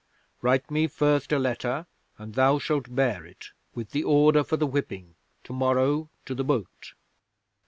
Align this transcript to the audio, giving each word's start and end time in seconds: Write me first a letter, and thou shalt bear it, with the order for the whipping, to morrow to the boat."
Write 0.41 0.71
me 0.71 0.87
first 0.87 1.31
a 1.31 1.37
letter, 1.37 1.85
and 2.17 2.33
thou 2.33 2.57
shalt 2.57 2.95
bear 2.95 3.23
it, 3.23 3.51
with 3.75 3.91
the 3.91 4.03
order 4.03 4.43
for 4.43 4.57
the 4.57 4.65
whipping, 4.65 5.13
to 5.43 5.53
morrow 5.53 6.09
to 6.25 6.33
the 6.33 6.43
boat." 6.43 6.93